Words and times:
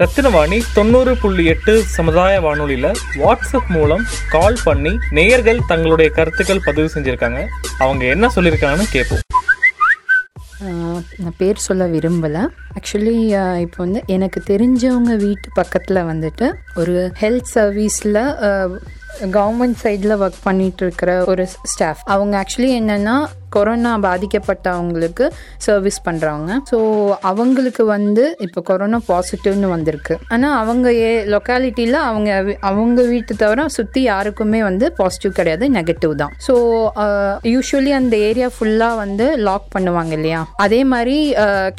ரத்தினவாணி 0.00 0.58
தொண்ணூறு 0.74 1.12
புள்ளி 1.22 1.44
எட்டு 1.52 1.72
சமுதாய 1.94 2.34
வானொலியில் 2.40 2.86
வாட்ஸ்அப் 3.22 3.66
மூலம் 3.68 4.04
கால் 4.30 4.56
பண்ணி 4.64 4.92
நேயர்கள் 5.16 5.60
தங்களுடைய 5.66 6.08
கருத்துக்கள் 6.18 6.62
பதிவு 6.64 6.88
செஞ்சுருக்காங்க. 6.94 7.40
அவங்க 7.78 8.04
என்ன 8.14 8.30
சொல்லியிருக்காங்கன்னு 8.36 8.86
கேட்போம் 8.92 9.20
நான் 11.22 11.36
பேர் 11.36 11.62
சொல்ல 11.66 11.86
விரும்பலை. 11.86 12.42
ஆக்சுவலி 12.76 13.14
இப்போ 13.64 13.80
வந்து 13.84 14.02
எனக்கு 14.06 14.42
தெரிஞ்சவங்க 14.50 15.16
வீட்டு 15.26 15.50
பக்கத்தில் 15.60 16.00
வந்துட்டு 16.12 16.48
ஒரு 16.74 16.96
ஹெல்த் 17.20 17.52
சர்வீஸில் 17.54 18.22
கவர்மெண்ட் 19.36 19.80
சைடில் 19.84 20.18
ஒர்க் 20.22 20.42
பண்ணிகிட்டு 20.48 20.84
இருக்கிற 20.88 21.12
ஒரு 21.24 21.46
ஸ்டாஃப் 21.74 22.02
அவங்க 22.14 22.34
ஆக்சுவலி 22.42 22.72
என்னென்னா 22.80 23.16
கொரோனா 23.56 23.92
பாதிக்கப்பட்டவங்களுக்கு 24.06 25.24
சர்வீஸ் 25.66 25.98
பண்ணுறவங்க 26.08 26.52
ஸோ 26.70 26.78
அவங்களுக்கு 27.30 27.84
வந்து 27.94 28.24
இப்போ 28.46 28.60
கொரோனா 28.70 29.00
பாசிட்டிவ்னு 29.10 29.70
வந்திருக்கு. 29.74 30.14
ஆனால் 30.34 30.56
அவங்க 30.62 30.86
ஏ 31.02 31.10
லொக்காலிட்டியில் 31.34 31.98
அவங்க 32.10 32.30
அவங்க 32.70 33.00
வீட்டு 33.12 33.32
தவிர 33.42 33.66
சுற்றி 33.76 34.00
யாருக்குமே 34.10 34.60
வந்து 34.68 34.86
பாசிட்டிவ் 35.00 35.32
கிடையாது 35.38 35.64
நெகட்டிவ் 35.76 36.14
தான். 36.22 36.32
ஸோ 36.46 36.54
யூஸ்வலி 37.52 37.92
அந்த 38.00 38.14
ஏரியா 38.28 38.48
ஃபுல்லாக 38.54 39.00
வந்து 39.02 39.26
லாக் 39.48 39.68
பண்ணுவாங்க 39.76 40.12
இல்லையா? 40.18 40.40
அதே 40.64 40.80
மாதிரி 40.92 41.16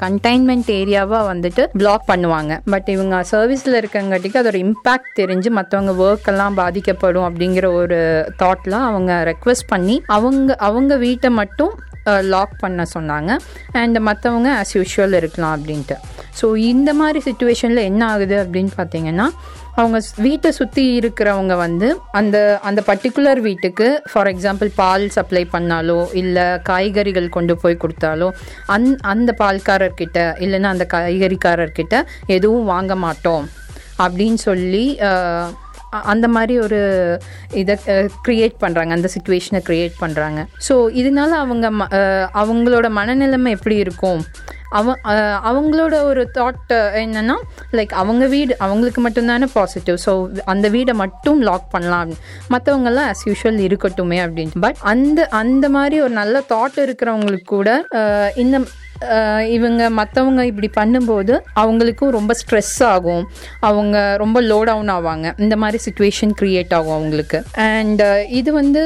கண்டெய்ன்மெண்ட் 0.04 0.70
ஏரியாவாக 0.80 1.24
வந்துட்டு 1.32 1.66
பிளாக் 1.82 2.06
பண்ணுவாங்க. 2.12 2.54
பட் 2.74 2.90
இவங்க 2.96 3.16
சர்வீஸில் 3.34 3.80
இருக்கங்காட்டிக்கு 3.82 4.42
அதோட 4.42 4.58
இம்பேக்ட் 4.66 5.12
தெரிஞ்சு 5.22 5.50
மற்றவங்க 5.60 5.94
ஒர்க் 6.06 6.30
எல்லாம் 6.32 6.58
பாதிக்கப்படும் 6.62 7.28
அப்படிங்கிற 7.30 7.68
ஒரு 7.82 8.00
தாட்டில் 8.42 8.78
அவங்க 8.90 9.12
ரெக்வெஸ்ட் 9.32 9.68
பண்ணி 9.74 9.96
அவங்க 10.18 10.56
அவங்க 10.68 10.94
வீட்டை 11.06 11.30
மட்டும் 11.42 11.63
லாக் 12.34 12.54
பண்ண 12.62 12.86
சொன்னாங்க. 12.96 13.32
அண்ட் 13.82 13.98
மற்றவங்க 14.08 14.50
ஆஸ் 14.62 14.74
யூஷுவல் 14.80 15.18
இருக்கலாம் 15.20 15.54
அப்படின்ட்டு. 15.58 15.96
ஸோ 16.40 16.46
இந்த 16.72 16.90
மாதிரி 17.00 17.20
சுச்சுவேஷனில் 17.28 17.88
என்ன 17.90 18.02
ஆகுது 18.14 18.36
அப்படின்னு 18.44 18.72
பார்த்தீங்கன்னா 18.80 19.28
அவங்க 19.80 20.00
வீட்டை 20.26 20.50
சுற்றி 20.58 20.84
இருக்கிறவங்க 20.98 21.54
வந்து 21.64 21.88
அந்த 22.20 22.38
அந்த 22.68 22.80
பர்டிகுலர் 22.90 23.40
வீட்டுக்கு 23.48 23.88
ஃபார் 24.10 24.30
எக்ஸாம்பிள் 24.32 24.70
பால் 24.82 25.06
சப்ளை 25.16 25.44
பண்ணாலோ 25.54 26.00
இல்லை 26.22 26.46
காய்கறிகள் 26.70 27.34
கொண்டு 27.38 27.56
போய் 27.62 27.82
கொடுத்தாலோ 27.84 28.28
அந் 28.76 28.88
அந்த 29.14 29.32
பால்காரர்கிட்ட 29.42 30.20
இல்லைன்னா 30.46 30.72
அந்த 30.76 30.88
காய்கறிக்காரர்கிட்ட 30.94 31.96
எதுவும் 32.38 32.70
வாங்க 32.74 32.96
மாட்டோம். 33.06 33.46
அப்படின்னு 34.04 34.40
சொல்லி 34.50 34.86
அந்த 36.02 36.28
மாதிரி 36.28 36.60
ஒரு 36.60 36.80
இதை 37.52 37.76
க்ரியேட் 38.28 38.56
பண்ணுறாங்க 38.62 38.90
அந்த 38.90 39.10
சுச்சுவேஷனை 39.14 39.62
க்ரியேட் 39.70 39.92
பண்ணுறாங்க 40.00 40.40
ஸோ 40.70 40.74
இதனால 40.94 41.30
அவங்க 41.38 41.72
ம- 41.72 41.90
அவங்களோட 42.34 42.90
மனநிலைமை 42.90 43.50
எப்படி 43.50 43.76
இருக்கும்? 43.76 44.22
அவ 44.70 44.94
அவங்களோட 45.44 46.04
ஒரு 46.04 46.32
தாட் 46.34 46.72
என்னென்னா 46.96 47.36
லைக் 47.72 47.94
அவங்க 47.94 48.28
வீடு 48.28 48.60
அவங்களுக்கு 48.60 49.10
மட்டும்தானே 49.10 49.48
பாசிட்டிவ் 49.54 49.98
ஸோ 50.06 50.14
அந்த 50.46 50.70
வீடை 50.70 50.94
மட்டும் 50.94 51.42
லாக் 51.42 51.70
பண்ணலாம். 51.70 52.14
மற்றவங்கெல்லாம் 52.50 53.10
ஆஸ் 53.10 53.26
யூஷுவல் 53.26 53.60
இருக்கட்டுமே 53.64 54.20
அப்படின்ட்டு. 54.24 54.60
பட் 54.60 54.76
அந்த 54.84 55.28
அந்த 55.34 55.70
மாதிரி 55.70 56.02
ஒரு 56.02 56.14
நல்ல 56.14 56.44
தாட் 56.50 56.78
இருக்கிறவங்களுக்கு 56.78 57.46
கூட 57.46 57.70
இந்த 58.36 58.60
இவங்க 59.56 59.84
மற்றவங்க 60.00 60.42
இப்படி 60.52 60.70
பண்ணும்போது 60.80 61.34
அவங்களுக்கும் 61.62 62.14
ரொம்ப 62.18 62.34
ஸ்ட்ரெஸ் 62.42 62.78
ஆகும். 62.94 63.24
அவங்க 63.70 63.98
ரொம்ப 64.24 64.38
லோ 64.52 64.60
டவுன் 64.70 64.92
ஆவாங்க. 64.96 65.28
இந்த 65.44 65.56
மாதிரி 65.64 65.80
சுச்சுவேஷன் 65.88 66.34
க்ரியேட் 66.42 66.74
ஆகும் 66.78 66.96
அவங்களுக்கு. 66.98 67.40
அண்ட் 67.68 68.04
இது 68.40 68.50
வந்து 68.60 68.84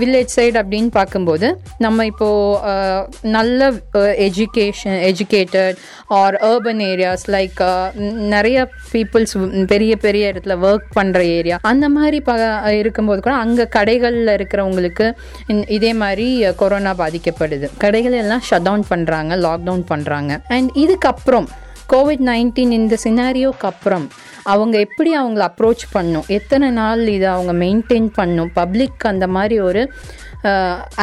வில்லேஜ் 0.00 0.34
சைடு 0.36 0.56
அப்படின்னு 0.62 0.90
பார்க்கும்போது 0.98 1.48
நம்ம 1.86 2.06
இப்போது 2.12 3.30
நல்ல 3.36 3.70
education 4.28 4.98
educated 5.10 5.78
are 6.20 6.38
urban 6.50 6.82
areas 6.90 7.26
like 7.36 7.60
நிறைய 8.34 8.68
பீப்புள்ஸ் 8.92 9.34
பெரிய 9.72 9.92
பெரிய 10.06 10.32
இடத்துல 10.32 10.56
ஒர்க் 10.68 10.88
பண்ணுற 10.98 11.20
ஏரியா 11.38 11.58
அந்த 11.72 11.86
மாதிரி 11.96 12.20
ப 12.28 12.32
இருக்கும்போது 12.80 13.20
கூட 13.26 13.34
அங்கே 13.44 13.64
கடைகளில் 13.76 14.32
இருக்கிறவங்களுக்கு 14.38 15.06
இதே 15.76 15.92
மாதிரி 16.02 16.26
கொரோனா 16.60 16.92
பாதிக்கப்படுது. 17.00 17.66
கடைகள் 17.84 18.16
எல்லாம் 18.22 18.42
ஷட் 18.48 18.66
டவுன் 18.66 18.84
பண்ணுறாங்க 18.90 19.31
லாக்டவுன் 19.46 19.84
பண்ணுறாங்க 19.92 20.32
அண்ட் 20.56 20.70
இதுக்கப்புறம் 20.84 21.48
கோவிட் 21.92 22.24
நைன்டீன் 22.30 22.72
இந்த 22.80 22.94
சினாரியோக்கு 23.04 23.66
அப்புறம் 23.70 24.04
அவங்க 24.52 24.74
எப்படி 24.86 25.10
அவங்கள 25.20 25.42
அப்ரோச் 25.50 25.84
பண்ணும்? 25.94 26.26
எத்தனை 26.36 26.68
நாள் 26.80 27.02
இதை 27.16 27.28
அவங்க 27.34 27.52
மெயின்டைன் 27.64 28.08
பண்ணும்? 28.18 28.50
பப்ளிக் 28.60 29.06
அந்த 29.12 29.26
மாதிரி 29.36 29.56
ஒரு 29.68 29.82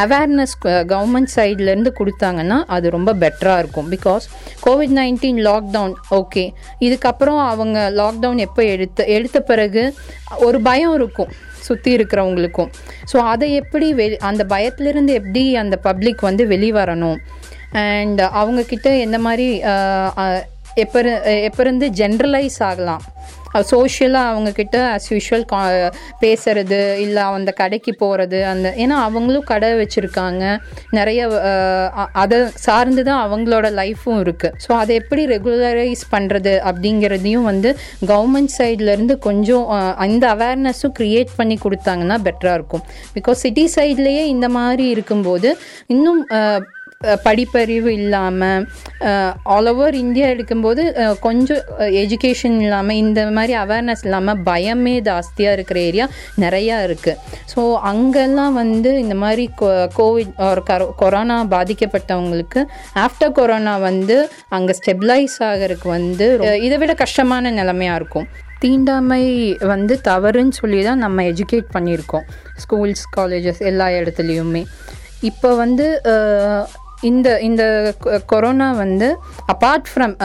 அவேர்னஸ் 0.03 0.55
கவர்மெண்ட் 0.91 1.31
சைட்லேருந்து 1.35 1.91
கொடுத்தாங்கன்னா 1.99 2.57
அது 2.75 2.87
ரொம்ப 2.95 3.11
பெட்டராக 3.21 3.61
இருக்கும். 3.63 3.87
Because 3.95 4.25
COVID 4.65 4.95
nineteen 4.99 5.39
lockdown 5.49 5.93
okay 6.19 6.43
இதுக்கப்புறம் 6.85 7.39
அவங்க 7.51 7.77
லாக்டவுன் 7.99 8.41
எப்போ 8.47 8.63
எடுத்த 8.73 9.05
எடுத்த 9.17 9.39
பிறகு 9.51 9.83
ஒரு 10.47 10.59
பயம் 10.69 10.95
இருக்கும் 10.99 11.31
சுற்றி 11.67 11.89
இருக்கிறவங்களுக்கும். 11.97 12.69
ஸோ 13.11 13.17
அதை 13.31 13.47
எப்படி 13.61 13.87
வெ 13.99 14.05
அந்த 14.29 14.43
பயத்திலிருந்து 14.53 15.13
எப்படி 15.19 15.43
அந்த 15.63 15.75
பப்ளிக் 15.87 16.21
வந்து 16.27 16.43
வெளிவரணும்? 16.53 17.19
அண்ட் 17.85 18.21
அவங்கக்கிட்ட 18.41 18.89
எந்த 19.05 19.19
மாதிரி 19.27 19.47
எப்போ 20.83 20.99
எப்போருந்து 21.47 21.85
ஜென்ரலைஸ் 21.99 22.59
ஆகலாம்? 22.71 23.03
சோஷியலாக 23.69 24.31
அவங்கக்கிட்ட 24.31 24.77
அஸ் 24.95 25.07
யூஷுவல் 25.13 25.45
கா 25.51 25.59
பேசுறது 26.23 26.79
இல்லை 27.05 27.23
அந்த 27.37 27.51
கடைக்கு 27.61 27.91
போகிறது 28.01 28.39
அந்த 28.51 28.67
ஏன்னா 28.83 28.95
அவங்களும் 29.05 29.47
கடை 29.51 29.69
வச்சுருக்காங்க. 29.79 30.43
நிறைய 30.97 31.21
அதை 32.23 32.39
சார்ந்து 32.65 33.03
தான் 33.09 33.23
அவங்களோட 33.25 33.67
லைஃப்பும் 33.81 34.21
இருக்குது 34.25 34.53
ஸோ 34.65 34.71
அதை 34.81 34.93
எப்படி 35.01 35.23
ரெகுலரைஸ் 35.33 36.03
பண்ணுறது 36.13 36.53
அப்படிங்கிறதையும் 36.71 37.49
வந்து 37.51 37.71
கவர்மெண்ட் 38.11 38.55
சைட்லேருந்து 38.59 39.17
கொஞ்சம் 39.27 39.65
அந்த 40.05 40.25
அவேர்னஸும் 40.35 40.95
க்ரியேட் 40.99 41.37
பண்ணி 41.39 41.57
கொடுத்தாங்கன்னா 41.65 42.17
பெட்டராக 42.27 42.59
இருக்கும். 42.61 42.85
பிகாஸ் 43.17 43.43
சிட்டி 43.45 43.65
சைட்லேயே 43.77 44.25
இந்த 44.35 44.49
மாதிரி 44.57 44.87
இருக்கும்போது 44.95 45.51
இன்னும் 45.95 46.21
படிப்பறிவு 47.25 47.91
இல்லாமல் 47.99 48.63
ஆல் 49.55 49.69
ஓவர் 49.71 49.95
இந்தியா 50.01 50.25
எடுக்கும்போது 50.33 50.81
கொஞ்சம் 51.25 51.61
எஜுகேஷன் 52.01 52.57
இல்லாமல் 52.63 52.99
இந்த 53.03 53.21
மாதிரி 53.37 53.53
அவேர்னஸ் 53.61 54.03
இல்லாமல் 54.07 54.41
பயமே 54.49 54.95
ஜாஸ்தியாக 55.07 55.55
இருக்கிற 55.57 55.79
ஏரியா 55.89 56.05
நிறையா 56.43 56.77
இருக்குது 56.87 57.21
ஸோ 57.53 57.63
அங்கெல்லாம் 57.91 58.57
வந்து 58.61 58.91
இந்த 59.03 59.15
மாதிரி 59.23 59.45
கோவிட் 59.99 60.33
ஒரு 60.49 60.63
கரோ 60.71 60.87
கொரோனா 61.03 61.37
பாதிக்கப்பட்டவங்களுக்கு 61.55 62.63
ஆஃப்டர் 63.05 63.33
கொரோனா 63.39 63.77
வந்து 63.87 64.17
அங்கே 64.57 64.75
ஸ்டெபிலைஸ் 64.81 65.37
ஆகிறதுக்கு 65.49 65.89
வந்து 65.97 66.27
இதை 66.67 66.77
விட 66.83 66.95
கஷ்டமான 67.05 67.51
நிலைமையாக 67.61 67.99
இருக்கும். 68.01 68.29
தீண்டாமை 68.63 69.23
வந்து 69.73 69.93
தவறுன்னு 70.11 70.59
சொல்லி 70.61 70.81
தான் 70.89 71.03
நம்ம 71.05 71.23
எஜுகேட் 71.33 71.73
பண்ணியிருக்கோம். 71.77 72.27
ஸ்கூல்ஸ் 72.63 73.07
காலேஜஸ் 73.17 73.63
எல்லா 73.71 73.89
இடத்துலையுமே. 73.99 74.63
இப்போ 75.29 75.49
வந்து 75.63 75.85
இந்த 77.01 77.39
இந்த 77.39 77.63
கொ- 78.03 78.21
கொரோனா 78.25 78.71
வந்து 78.71 79.17
அப்பார்ட் 79.53 79.85
uh, 79.85 79.91
ஃப்ரம் 79.91 80.15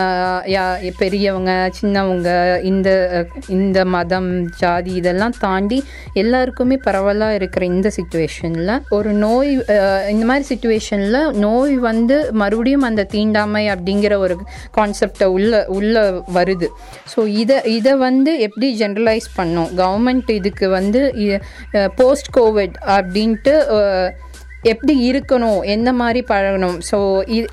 பெரியவங்க 0.99 1.71
சின்னவங்க 1.83 2.29
இந்த 2.63 2.89
இந்த 3.49 3.85
மதம் 3.85 4.47
ஜாதி 4.57 4.95
இதெல்லாம் 4.95 5.35
தாண்டி 5.39 5.85
எல்லாருக்குமே 6.13 6.77
பரவலாக 6.77 7.35
இருக்கிற 7.35 7.65
இந்த 7.67 7.91
சுச்சுவேஷனில் 7.97 8.81
ஒரு 8.89 9.13
நோய் 9.13 9.51
இந்த 10.09 10.25
மாதிரி 10.25 10.45
சுச்சுவேஷனில் 10.51 11.33
நோய் 11.33 11.77
வந்து 11.79 12.33
மறுபடியும் 12.33 12.83
அந்த 12.83 13.05
தீண்டாமை 13.05 13.69
அப்படிங்கிற 13.69 14.17
ஒரு 14.17 14.37
கான்செப்டை 14.77 15.25
உள்ள 15.25 15.65
உள்ள 15.69 15.97
வருது. 16.35 16.69
ஸோ 17.17 17.27
இதை 17.27 17.63
இதை 17.65 17.95
வந்து 17.95 18.39
எப்படி 18.39 18.79
ஜென்ரலைஸ் 18.79 19.29
பண்ணோம்? 19.37 19.71
கவர்மெண்ட் 19.77 20.31
இதுக்கு 20.31 20.69
வந்து 20.69 21.01
போஸ்ட் 21.97 22.37
கோவிட் 22.37 22.77
அப்படின்ட்டு 22.89 23.57
எப்படி 24.73 24.95
இருக்கணும் 25.11 25.61
எந்த 25.77 25.93
மாதிரி 26.01 26.23
பழகணும். 26.33 26.79
ஸோ 26.91 26.99
இது 27.37 27.49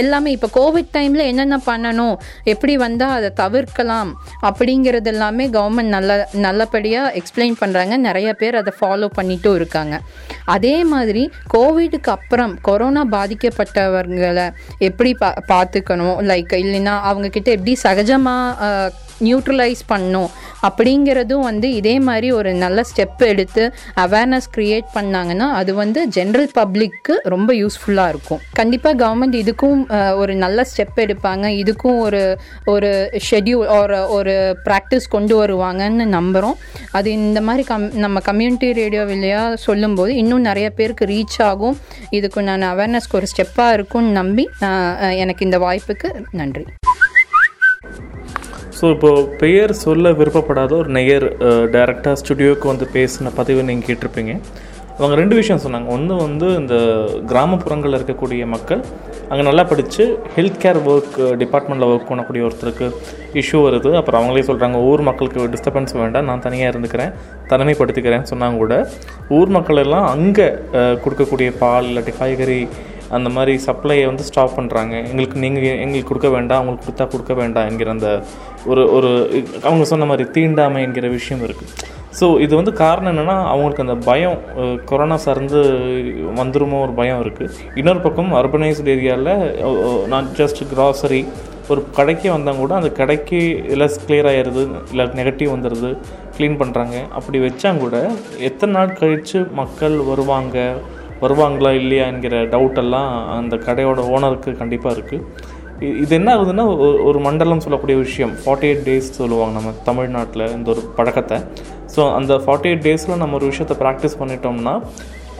எல்லாமே 0.00 0.30
இப்போ 0.34 0.48
கோவிட் 0.56 0.90
டைமில் 0.96 1.28
என்னென்ன 1.30 1.56
பண்ணணும் 1.68 2.16
எப்படி 2.52 2.74
வந்தால் 2.82 3.14
அதை 3.18 3.30
தவிர்க்கலாம் 3.40 4.10
அப்படிங்கிறது 4.48 5.10
எல்லாமே 5.12 5.44
கவர்மெண்ட் 5.56 5.94
நல்ல 5.96 6.18
நல்லபடியாக 6.44 7.14
எக்ஸ்பிளைன் 7.20 7.56
பண்ணுறாங்க 7.62 7.96
நிறைய 8.08 8.32
பேர் 8.42 8.60
அதை 8.60 8.74
ஃபாலோ 8.78 9.08
பண்ணிட்டும் 9.18 9.58
இருக்காங்க. 9.60 9.96
அதே 10.54 10.76
மாதிரி 10.92 11.24
கோவிடுக்கு 11.54 12.12
அப்புறம் 12.16 12.54
கொரோனா 12.68 13.02
பாதிக்கப்பட்டவர்களை 13.16 14.46
எப்படி 14.88 15.12
பா 15.22 15.30
பார்த்துக்கணும்? 15.52 16.16
லைக் 16.30 16.54
இல்லைன்னா 16.64 16.94
அவங்கக்கிட்ட 17.10 17.50
எப்படி 17.56 17.74
சகஜமாக 17.86 18.92
நியூட்ரலைஸ் 19.26 19.82
பண்ணும் 19.90 20.30
அப்படிங்கிறதும் 20.66 21.44
வந்து 21.46 21.68
இதே 21.78 21.92
மாதிரி 22.06 22.28
ஒரு 22.38 22.50
நல்ல 22.62 22.78
ஸ்டெப் 22.88 23.22
எடுத்து 23.28 23.62
அவேர்னஸ் 24.02 24.48
க்ரியேட் 24.54 24.88
பண்ணாங்கன்னா 24.96 25.46
அது 25.60 25.72
வந்து 25.74 26.00
ஜென்ரல் 26.16 26.48
பப்ளிக்கு 26.58 27.14
ரொம்ப 27.34 27.50
யூஸ்ஃபுல்லாக 27.60 28.12
இருக்கும். 28.12 28.40
கண்டிப்பாக 28.58 28.96
கவர்மெண்ட் 29.02 29.36
இதுக்கும் 29.42 29.80
ஒரு 30.22 30.34
நல்ல 30.42 30.66
ஸ்டெப் 30.70 30.98
எடுப்பாங்க. 31.04 31.44
இதுக்கும் 31.62 31.98
ஒரு 32.06 32.22
ஒரு 32.72 32.90
ஷெட்யூல் 33.28 33.70
ஒரு 33.78 34.00
ஒரு 34.16 34.34
ப்ராக்டிஸ் 34.66 35.06
கொண்டு 35.14 35.34
வருவாங்கன்னு 35.42 36.06
நம்புகிறோம் 36.16 36.58
அது 36.98 37.08
இந்த 37.20 37.42
மாதிரி 37.48 37.64
கம் 37.70 37.88
நம்ம 38.04 38.20
கம்யூனிட்டி 38.28 38.70
ரேடியோ 38.80 39.04
வழியாக 39.12 39.56
சொல்லும்போது 39.66 40.14
இன்னும் 40.22 40.35
நிறைய 40.48 40.68
பேருக்கு 40.78 41.04
ரீச் 41.12 41.38
ஆகும். 41.50 41.76
இதுக்கு 42.18 42.42
நான் 42.48 42.66
அவேர்னஸ்க்கு 42.72 43.18
ஒரு 43.20 43.28
ஸ்டெப்பாக 43.32 43.76
இருக்கும்னு 43.76 44.12
நம்பி 44.20 44.44
எனக்கு 45.22 45.46
இந்த 45.48 45.58
வாய்ப்புக்கு 45.66 46.10
நன்றி. 46.40 46.64
ஸோ 48.78 48.86
இப்போ 48.94 49.10
பெயர் 49.42 49.72
சொல்ல 49.84 50.10
விருப்பப்படாத 50.20 50.72
ஒரு 50.82 50.90
நேயர் 50.96 51.26
டேரெக்டாக 51.74 52.16
ஸ்டுடியோவுக்கு 52.22 52.66
வந்து 52.72 52.86
பேசின 52.96 53.32
பதிவு 53.40 53.68
நீங்கள் 53.68 53.88
கேட்டிருப்பீங்க. 53.88 54.32
அவங்க 54.98 55.14
ரெண்டு 55.20 55.34
விஷயம் 55.40 55.62
சொன்னாங்க. 55.64 55.88
ஒன்று 55.96 56.14
வந்து 56.26 56.46
இந்த 56.60 56.76
கிராமப்புறங்களில் 57.30 57.98
இருக்கக்கூடிய 57.98 58.42
மக்கள் 58.54 58.82
அங்கே 59.30 59.44
நல்லா 59.46 59.62
படித்து 59.70 60.04
ஹெல்த் 60.34 60.58
கேர் 60.62 60.78
ஒர்க் 60.90 61.16
டிபார்ட்மெண்ட்டில் 61.42 61.88
ஒர்க் 61.92 62.08
பண்ணக்கூடிய 62.10 62.42
ஒருத்தருக்கு 62.48 62.86
இஷ்யூ 63.40 63.60
வருது. 63.66 63.90
அப்புறம் 64.00 64.18
அவங்களே 64.20 64.44
சொல்கிறாங்க 64.50 64.80
ஊர் 64.90 65.02
மக்களுக்கு 65.08 65.48
டிஸ்டர்பன்ஸ் 65.54 65.94
வேண்டாம். 66.02 66.28
நான் 66.30 66.44
தனியாக 66.46 66.72
இருந்துக்கிறேன். 66.72 67.12
தனிமைப்படுத்திக்கிறேன்னு 67.52 68.30
சொன்னாங்க 68.32 68.56
கூட. 68.64 68.76
ஊர் 69.38 69.52
மக்கள் 69.56 69.82
எல்லாம் 69.84 70.06
அங்கே 70.14 70.46
uh, 70.80 70.94
கொடுக்கக்கூடிய 71.04 71.50
பால் 71.62 71.88
இல்லாட்டி 71.90 72.14
காய்கறி 72.20 72.60
அந்த 73.16 73.28
மாதிரி 73.34 73.52
சப்ளையை 73.66 74.04
வந்து 74.10 74.24
ஸ்டாப் 74.28 74.56
பண்ணுறாங்க 74.58 74.94
எங்களுக்கு 75.10 75.42
நீங்கள் 75.44 75.78
எங்களுக்கு 75.82 76.10
கொடுக்க 76.12 76.30
வேண்டாம். 76.36 76.60
அவங்களுக்கு 76.60 76.86
கொடுத்தா 76.86 77.06
கொடுக்க 77.12 77.34
வேண்டாம் 77.42 77.68
என்கிற 77.70 77.90
அந்த 77.96 78.08
ஒரு 78.70 78.84
ஒரு 78.96 79.10
அவங்க 79.68 79.84
சொன்ன 79.92 80.08
மாதிரி 80.12 80.26
தீண்டாமை 80.36 80.80
என்கிற 80.86 81.08
விஷயம் 81.18 81.44
இருக்குது 81.46 81.72
ஸோ 82.18 82.26
இது 82.40 82.52
வந்து 82.56 82.72
காரணம் 82.76 83.10
என்னென்னா 83.12 83.38
அவங்களுக்கு 83.48 83.84
அந்த 83.84 83.96
பயம் 84.06 84.36
கொரோனா 84.84 85.16
சார்ந்து 85.24 85.60
வந்துருமோ 86.36 86.78
ஒரு 86.82 86.92
பயம் 86.94 87.20
இருக்குது 87.24 87.50
இன்னொரு 87.74 88.00
பக்கம் 88.00 88.30
அர்பனைஸ்டு 88.32 88.92
ஏரியாவில் 88.92 89.32
நாட் 90.06 90.30
ஜஸ்ட் 90.36 90.62
கிராசரி 90.70 91.20
ஒரு 91.68 91.80
கடைக்கு 91.92 92.28
வந்தால் 92.30 92.58
கூட 92.58 92.72
அந்த 92.74 92.90
கடைக்கு 92.92 93.38
லெஸ் 93.80 94.02
கிளியர் 94.02 94.28
ஆகிடுது 94.30 94.62
இல்லை 94.90 95.06
நெகட்டிவ் 95.16 95.54
வந்துடுது 95.54 95.90
க்ளீன் 96.36 96.60
பண்ணுறாங்க 96.60 96.96
அப்படி 97.14 97.38
வச்சாங்க 97.38 97.80
கூட 97.80 97.98
எத்தனை 98.40 98.72
நாள் 98.72 98.96
கழித்து 98.98 99.40
மக்கள் 99.54 99.96
வருவாங்க 100.08 100.58
வருவாங்களா 101.22 101.70
இல்லையா 101.72 102.06
என்கிற 102.06 102.36
டவுட்டெல்லாம் 102.50 103.10
அந்த 103.36 103.54
கடையோட 103.66 104.00
ஓனருக்கு 104.08 104.50
கண்டிப்பாக 104.56 104.96
இருக்குது 104.96 105.24
இது 106.02 106.12
என்ன 106.18 106.28
ஆகுதுன்னா 106.36 106.64
ஒரு 107.08 107.18
மண்டலம் 107.26 107.62
சொல்லக்கூடிய 107.64 107.96
விஷயம். 108.04 108.32
ஃபார்ட்டி 108.42 108.66
எயிட் 108.68 108.84
டேஸ் 108.86 109.08
சொல்லுவாங்க 109.18 109.54
நம்ம 109.58 109.72
தமிழ்நாட்டில் 109.88 110.44
இந்த 110.56 110.68
ஒரு 110.74 110.82
பழக்கத்தை. 110.98 111.38
ஸோ 111.94 112.00
அந்த 112.18 112.32
ஃபார்ட்டி 112.44 112.68
எயிட் 112.70 112.84
டேஸில் 112.86 113.20
நம்ம 113.22 113.36
ஒரு 113.40 113.48
விஷயத்தை 113.52 113.76
ப்ராக்டிஸ் 113.82 114.18
பண்ணிட்டோம்னா 114.20 114.74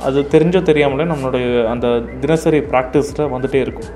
அது 0.09 0.21
தெரிஞ்சோ 0.35 0.61
தெரியாமலே 0.71 1.07
நம்மளுடைய 1.13 1.47
அந்த 1.73 1.87
தினசரி 2.25 2.61
ப்ராக்டிஸில் 2.73 3.31
வந்துகிட்டே 3.35 3.61
இருக்கும். 3.67 3.91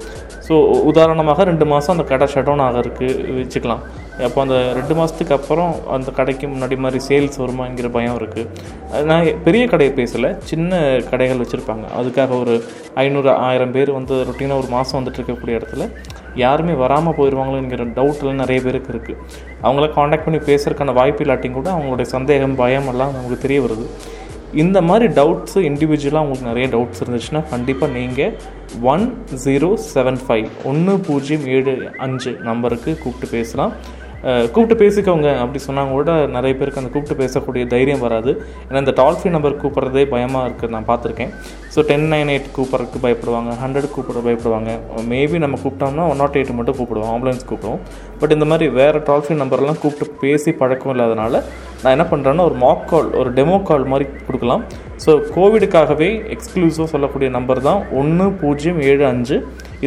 ஸோ 0.50 0.56
உதாரணமாக 0.90 1.44
ரெண்டு 1.48 1.64
மாதம் 1.72 1.92
அந்த 1.94 2.04
கடை 2.12 2.26
ஷட் 2.30 2.46
டவுன் 2.46 2.62
ஆகிறதுக்கு 2.66 3.08
வச்சுக்கலாம். 3.40 3.82
அப்போ 4.26 4.38
அந்த 4.44 4.56
ரெண்டு 4.78 4.94
மாதத்துக்கு 4.98 5.34
அப்புறம் 5.36 5.72
அந்த 5.96 6.08
கடைக்கு 6.16 6.46
முன்னாடி 6.52 6.76
மாதிரி 6.84 6.98
சேல்ஸ் 7.08 7.38
வருமாங்கிற 7.42 7.88
பயம் 7.96 8.16
இருக்குது 8.20 9.04
நான் 9.10 9.28
பெரிய 9.46 9.64
கடையை 9.72 9.92
பேசலை. 10.00 10.30
சின்ன 10.50 10.80
கடைகள் 11.10 11.42
வச்சுருப்பாங்க. 11.42 11.84
அதுக்காக 12.00 12.34
ஒரு 12.42 12.54
ஐநூறு 13.04 13.30
ஆயிரம் 13.48 13.74
பேர் 13.76 13.92
வந்து 13.98 14.16
ரொட்டீனாக 14.30 14.62
ஒரு 14.62 14.70
மாதம் 14.76 14.98
வந்துட்டு 14.98 15.20
இருக்கக்கூடிய 15.20 15.60
இடத்துல 15.60 15.86
யாருமே 16.44 16.74
வராமல் 16.84 17.16
போயிடுவாங்களோங்கிற 17.18 17.86
டவுட்லாம் 17.98 18.42
நிறைய 18.44 18.60
பேருக்கு 18.66 18.92
இருக்குது 18.94 19.20
அவங்கள 19.66 19.86
காண்டாக்ட் 19.98 20.26
பண்ணி 20.26 20.40
பேசுறதுக்கான 20.50 20.94
வாய்ப்பு 21.00 21.24
இல்லாட்டியும் 21.26 21.58
கூட 21.60 21.70
அவங்களுடைய 21.76 22.08
சந்தேகம் 22.16 22.58
பயம் 22.62 22.90
எல்லாம் 22.94 23.14
நமக்கு 23.18 23.44
தெரிய 23.46 23.60
வருது. 23.66 23.86
இந்த 24.62 24.78
மாதிரி 24.88 25.06
டவுட்ஸு 25.18 25.58
இண்டிவிஜுவலாக 25.68 26.24
உங்களுக்கு 26.24 26.50
நிறைய 26.50 26.66
டவுட்ஸ் 26.74 27.02
இருந்துச்சுன்னா 27.02 27.42
கண்டிப்பாக 27.52 27.94
நீங்கள் 27.98 28.34
ஒன் 28.92 29.06
ஜீரோ 29.44 29.70
செவன் 29.92 30.20
ஃபைவ் 30.26 30.48
ஒன்று 30.70 30.94
பூஜ்ஜியம் 31.08 31.46
ஏழு 31.56 31.74
அஞ்சு 32.06 32.32
நம்பருக்கு 32.48 32.90
கூப்பிட்டு 33.02 33.28
பேசலாம். 33.38 33.74
கூப்பிட்டு 34.54 34.76
பேசிக்கோங்க. 34.82 35.28
அப்படி 35.42 35.60
சொன்னாங்க 35.66 35.92
கூட 35.98 36.14
நிறைய 36.34 36.52
பேருக்கு 36.56 36.80
அந்த 36.80 36.90
கூப்பிட்டு 36.94 37.20
பேசக்கூடிய 37.20 37.64
தைரியம் 37.74 38.02
வராது. 38.06 38.32
ஏன்னா 38.66 38.82
இந்த 38.84 38.94
டால் 38.98 39.16
ஃப்ரீ 39.18 39.30
நம்பர் 39.36 39.56
கூப்பிட்றதே 39.62 40.04
பயமாக 40.14 40.48
இருக்குது 40.48 40.74
நான் 40.74 40.88
பார்த்துருக்கேன். 40.90 41.32
ஸோ 41.74 41.82
டென் 41.90 42.06
நைன் 42.12 42.32
எயிட் 42.34 42.50
கூப்பிட்றதுக்கு 42.56 43.00
பயப்படுவாங்க 43.06 43.54
ஹண்ட்ரட் 43.62 43.88
கூப்பிட 43.94 44.20
பயப்படுவாங்க. 44.26 44.70
மேபி 45.12 45.38
நம்ம 45.44 45.58
கூப்பிட்டோம்னா 45.64 46.06
ஒன் 46.12 46.20
நாட் 46.22 46.36
எயிட் 46.40 46.52
மட்டும் 46.58 46.78
கூப்பிடுவோம் 46.80 47.12
ஆம்புலன்ஸ் 47.14 47.48
கூப்பிடுவோம். 47.50 47.80
பட் 48.22 48.34
இந்த 48.36 48.48
மாதிரி 48.52 48.68
வேறு 48.80 49.00
டால் 49.08 49.24
ஃப்ரீ 49.26 49.36
நம்பர்லாம் 49.42 49.80
கூப்பிட்டு 49.84 50.18
பேசி 50.24 50.52
பழக்கம் 50.62 50.94
இல்லாதனால 50.96 51.42
நான் 51.82 51.94
என்ன 51.96 52.04
பண்ணுறேன்னா 52.10 52.44
ஒரு 52.50 52.56
மாக் 52.64 52.86
கால் 52.90 53.08
ஒரு 53.20 53.30
டெமோ 53.38 53.56
கால் 53.68 53.86
மாதிரி 53.92 54.06
கொடுக்கலாம். 54.26 54.62
ஸோ 55.04 55.10
கோவிடுக்காகவே 55.34 56.08
எக்ஸ்க்ளூசிவாக 56.34 56.88
சொல்லக்கூடிய 56.94 57.28
நம்பர் 57.36 57.60
தான் 57.68 57.80
ஒன்று 58.00 58.26
பூஜ்ஜியம் 58.42 58.80
ஏழு 58.90 59.04
அஞ்சு. 59.12 59.36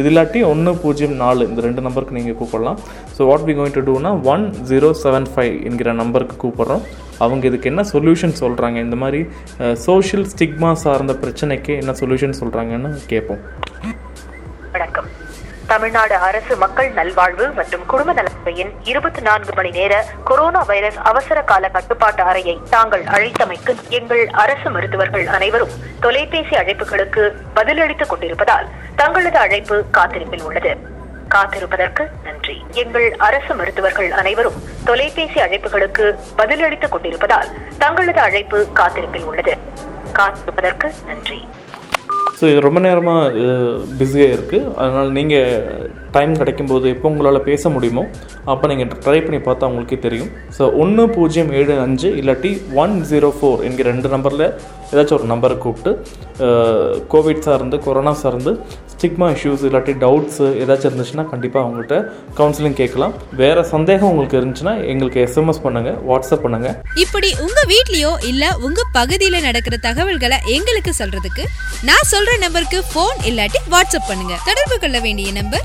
இது 0.00 0.08
இல்லாட்டி 0.10 0.40
ஒன்று 0.52 0.70
பூஜ்ஜியம் 0.84 1.14
நாலு. 1.24 1.42
இந்த 1.50 1.60
ரெண்டு 1.66 1.84
நம்பருக்கு 1.86 2.16
நீங்கள் 2.18 2.38
கூப்பிடலாம். 2.40 2.78
So 3.16 3.28
what 3.30 3.46
we 3.48 3.54
going 3.58 3.76
to 3.78 3.84
டூனா 3.88 4.12
ஒன் 4.32 4.44
ஜீரோ 4.70 4.90
செவன் 5.04 5.28
ஃபைவ் 5.34 5.54
என்கிற 5.70 5.92
நம்பருக்கு 6.02 6.36
கூப்பிட்றோம். 6.44 6.82
அவங்க 7.24 7.44
இதுக்கு 7.50 7.70
என்ன 7.72 7.84
சொல்யூஷன் 7.92 8.34
சொல்கிறாங்க 8.42 8.78
இந்த 8.86 8.98
மாதிரி 9.02 9.20
சோஷியல் 9.86 10.26
ஸ்டிக்மா 10.32 10.72
சார்ந்த 10.84 11.14
பிரச்சனைக்கு 11.22 11.74
என்ன 11.82 11.94
சொல்யூஷன் 12.02 12.38
சொல்கிறாங்கன்னு 12.40 12.92
கேட்போம். 13.12 13.42
தமிழ்நாடு 15.74 16.14
அரசு 16.14 16.56
மக்கள் 16.56 16.90
நல்வாழ்வு 16.90 17.52
மற்றும் 17.52 17.86
குடும்ப 17.86 18.12
நலத்துறையின் 18.12 18.74
இருபத்தி 18.82 19.20
நான்கு 19.20 19.52
மணி 19.54 19.70
நேர 19.70 20.04
கொரோனா 20.24 20.62
வைரஸ் 20.62 20.96
அவசர 20.96 21.42
கால 21.42 21.68
கட்டுப்பாட்டு 21.68 22.22
அறையை 22.22 22.60
தாங்கள் 22.70 23.02
அழைத்தமைக்கு 23.02 23.88
எங்கள் 23.88 24.28
அரசு 24.28 24.70
மருத்துவர்கள் 24.70 25.26
அனைவரும் 25.26 25.68
தொலைபேசி 26.00 26.56
அழைப்புகளுக்கு 26.56 27.32
பதிலளித்துக் 27.56 28.06
கொண்டிருப்பதால் 28.06 28.68
தங்களது 28.96 29.38
அழைப்பு 29.38 29.84
காத்திருப்பில் 29.90 30.42
உள்ளது. 30.42 30.76
காத்திருப்பதற்கு 31.28 32.08
நன்றி. 32.22 32.64
எங்கள் 32.70 33.14
அரசு 33.18 33.54
மருத்துவர்கள் 33.54 34.10
அனைவரும் 34.10 34.62
தொலைபேசி 34.84 35.40
அழைப்புகளுக்கு 35.40 36.18
பதிலளித்துக் 36.36 36.92
கொண்டிருப்பதால் 36.92 37.48
தங்களது 37.78 38.20
அழைப்பு 38.20 38.72
காத்திருப்பில் 38.72 39.24
உள்ளது. 39.24 39.56
காத்திருப்பதற்கு 40.12 40.92
நன்றி. 41.06 41.48
ஸோ 42.40 42.44
இது 42.50 42.60
ரொம்ப 42.60 42.80
நேரமாக 42.80 43.32
பிஸியாக 43.98 44.34
இருக்குது 44.34 44.70
அதனால் 44.76 45.10
நீங்கள் 45.12 45.90
டைம் 46.14 46.32
கிடைக்கும்போது 46.40 46.86
எப்போ 46.94 47.08
உங்களால் 47.12 47.46
பேச 47.48 47.68
முடியுமோ 47.74 48.04
அப்போ 48.52 48.64
நீங்கள் 48.72 48.90
ட்ரை 49.04 49.18
பண்ணி 49.24 49.40
பார்த்தா 49.48 49.68
உங்களுக்கே 49.70 49.98
தெரியும். 50.06 50.30
ஸோ 50.56 50.64
ஒன்று 50.82 51.04
பூஜ்ஜியம் 51.16 51.52
ஏழு 51.60 51.74
அஞ்சு 51.86 52.08
இல்லாட்டி 52.20 52.50
ஒன் 52.82 52.94
ஜீரோ 53.10 53.30
ஃபோர் 53.38 53.62
என்கிற 53.68 53.86
ரெண்டு 53.92 54.08
நம்பரில் 54.14 54.46
ஏதாச்சும் 54.92 55.18
ஒரு 55.18 55.28
நம்பரை 55.32 55.54
கூப்பிட்டு 55.64 55.90
கோவிட் 57.12 57.44
சார்ந்து 57.46 57.76
கொரோனா 57.86 58.12
சார்ந்து 58.22 58.52
ஸ்டிக்மா 58.92 59.26
இஷ்யூஸ் 59.34 59.64
இல்லாட்டி 59.68 59.92
டவுட்ஸு 60.02 60.46
ஏதாச்சும் 60.62 60.88
இருந்துச்சுன்னா 60.90 61.24
கண்டிப்பாக 61.32 61.62
அவங்கள்ட்ட 61.64 61.96
கவுன்சிலிங் 62.38 62.78
கேட்கலாம். 62.80 63.14
வேறு 63.40 63.64
சந்தேகம் 63.72 64.10
உங்களுக்கு 64.12 64.38
இருந்துச்சுன்னா 64.40 64.74
எங்களுக்கு 64.92 65.20
எஸ்எம்எஸ் 65.26 65.62
பண்ணுங்கள் 65.66 65.98
வாட்ஸ்அப் 66.10 66.44
பண்ணுங்கள் 66.46 66.76
இப்படி 67.04 67.30
உங்கள் 67.46 67.68
வீட்லேயோ 67.74 68.12
இல்லை 68.30 68.50
உங்கள் 68.68 68.90
பகுதியில் 68.98 69.44
நடக்கிற 69.48 69.78
தகவல்களை 69.88 70.38
எங்களுக்கு 70.56 70.94
சொல்கிறதுக்கு 71.00 71.46
நான் 71.90 72.10
சொல்கிற 72.14 72.36
நம்பருக்கு 72.46 72.80
ஃபோன் 72.92 73.20
இல்லாட்டி 73.30 73.60
வாட்ஸ்அப் 73.74 74.10
பண்ணுங்கள் 74.10 74.42
தொடர்பு 74.50 74.78
கொள்ள 74.84 75.00
வேண்டிய 75.06 75.30
நம்பர் 75.40 75.64